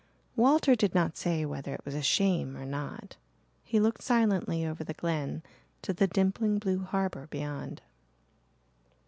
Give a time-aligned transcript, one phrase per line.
[0.35, 3.17] Walter did not say whether it was a shame or not.
[3.63, 5.43] He looked silently over the Glen
[5.83, 7.83] to the dimpling blue harbour beyond.